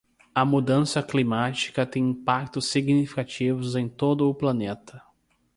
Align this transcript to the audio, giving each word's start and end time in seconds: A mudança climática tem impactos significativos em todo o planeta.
A 0.33 0.43
mudança 0.43 1.03
climática 1.03 1.85
tem 1.85 2.09
impactos 2.09 2.71
significativos 2.71 3.75
em 3.75 3.87
todo 3.87 4.27
o 4.27 4.33
planeta. 4.33 4.99